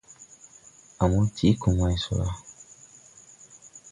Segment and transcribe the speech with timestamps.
[1.01, 2.27] A mo tiʼ ko may so la.